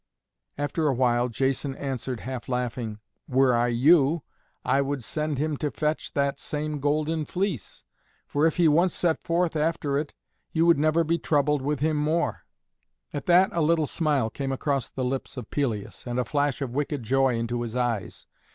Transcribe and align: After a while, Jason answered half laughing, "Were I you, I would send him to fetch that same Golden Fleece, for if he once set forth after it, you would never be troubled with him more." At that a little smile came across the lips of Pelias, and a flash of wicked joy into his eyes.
After 0.57 0.87
a 0.87 0.95
while, 0.95 1.29
Jason 1.29 1.75
answered 1.75 2.21
half 2.21 2.49
laughing, 2.49 2.97
"Were 3.27 3.53
I 3.53 3.67
you, 3.67 4.23
I 4.65 4.81
would 4.81 5.03
send 5.03 5.37
him 5.37 5.57
to 5.57 5.69
fetch 5.69 6.13
that 6.13 6.39
same 6.39 6.79
Golden 6.79 7.23
Fleece, 7.23 7.85
for 8.25 8.47
if 8.47 8.57
he 8.57 8.67
once 8.67 8.95
set 8.95 9.21
forth 9.21 9.55
after 9.55 9.99
it, 9.99 10.15
you 10.53 10.65
would 10.65 10.79
never 10.79 11.03
be 11.03 11.19
troubled 11.19 11.61
with 11.61 11.81
him 11.81 11.97
more." 11.97 12.45
At 13.13 13.27
that 13.27 13.51
a 13.53 13.61
little 13.61 13.85
smile 13.85 14.31
came 14.31 14.51
across 14.51 14.89
the 14.89 15.05
lips 15.05 15.37
of 15.37 15.51
Pelias, 15.51 16.07
and 16.07 16.17
a 16.17 16.25
flash 16.25 16.63
of 16.63 16.73
wicked 16.73 17.03
joy 17.03 17.35
into 17.37 17.61
his 17.61 17.75
eyes. 17.75 18.25